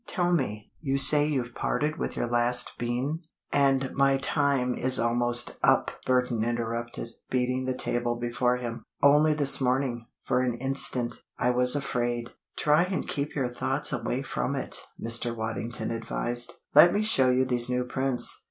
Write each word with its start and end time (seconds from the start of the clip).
Tell 0.07 0.31
me, 0.33 0.71
you 0.81 0.97
say 0.97 1.27
you've 1.27 1.53
parted 1.53 1.97
with 1.99 2.15
your 2.17 2.25
last 2.25 2.71
bean" 2.79 3.21
"And 3.53 3.91
my 3.93 4.17
time 4.17 4.73
is 4.73 4.97
almost 4.97 5.59
up!" 5.61 5.91
Burton 6.07 6.43
interrupted, 6.43 7.11
beating 7.29 7.65
the 7.65 7.75
table 7.77 8.15
before 8.15 8.55
him. 8.57 8.81
"Only 9.03 9.35
this 9.35 9.61
morning, 9.61 10.07
for 10.23 10.41
an 10.41 10.55
instant, 10.55 11.21
I 11.37 11.51
was 11.51 11.75
afraid!" 11.75 12.31
"Try 12.55 12.85
and 12.85 13.07
keep 13.07 13.35
your 13.35 13.49
thoughts 13.53 13.93
away 13.93 14.23
from 14.23 14.55
it," 14.55 14.83
Mr. 14.99 15.35
Waddington 15.35 15.91
advised. 15.91 16.55
"Let 16.73 16.95
me 16.95 17.03
show 17.03 17.29
you 17.29 17.45
these 17.45 17.69
new 17.69 17.85
prints. 17.85 18.39